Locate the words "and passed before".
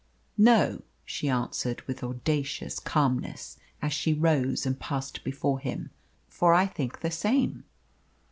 4.65-5.59